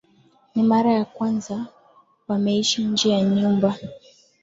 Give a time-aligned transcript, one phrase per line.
[0.55, 1.65] Ni mara ya kwanza
[2.27, 3.75] wameishi nje ya nyumba.